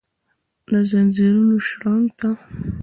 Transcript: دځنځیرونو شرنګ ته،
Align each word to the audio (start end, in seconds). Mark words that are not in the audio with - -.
دځنځیرونو 0.71 1.55
شرنګ 1.67 2.05
ته، 2.19 2.29